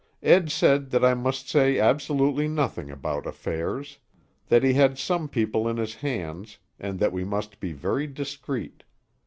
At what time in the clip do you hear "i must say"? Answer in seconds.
1.05-1.77